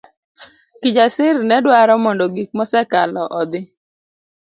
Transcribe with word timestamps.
Kijasir 0.81 1.35
nedwaro 1.49 1.93
mondo 2.03 2.25
gik 2.35 2.49
mosekalo 2.57 3.23
odhi. 3.39 3.61